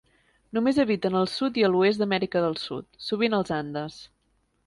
[0.57, 4.01] Només habiten al sud i a l'oest d'Amèrica del Sud, sovint als Andes.